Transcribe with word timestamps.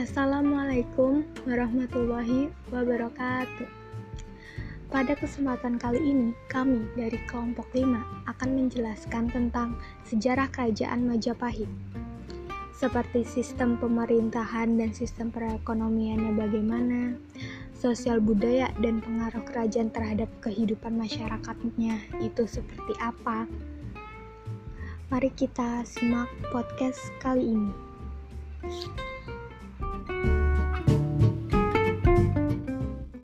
Assalamualaikum 0.00 1.28
warahmatullahi 1.44 2.48
wabarakatuh. 2.72 3.68
Pada 4.88 5.12
kesempatan 5.12 5.76
kali 5.76 6.00
ini, 6.00 6.32
kami 6.48 6.88
dari 6.96 7.20
kelompok 7.28 7.68
5 7.76 8.00
akan 8.24 8.48
menjelaskan 8.48 9.28
tentang 9.28 9.76
sejarah 10.08 10.48
kerajaan 10.48 11.04
Majapahit. 11.04 11.68
Seperti 12.72 13.28
sistem 13.28 13.76
pemerintahan 13.76 14.80
dan 14.80 14.88
sistem 14.96 15.28
perekonomiannya 15.28 16.32
bagaimana, 16.32 17.00
sosial 17.76 18.24
budaya 18.24 18.72
dan 18.80 19.04
pengaruh 19.04 19.44
kerajaan 19.52 19.92
terhadap 19.92 20.32
kehidupan 20.40 20.96
masyarakatnya 20.96 22.00
itu 22.24 22.48
seperti 22.48 22.96
apa. 23.04 23.44
Mari 25.12 25.28
kita 25.36 25.84
simak 25.84 26.32
podcast 26.48 27.04
kali 27.20 27.52
ini. 27.52 27.72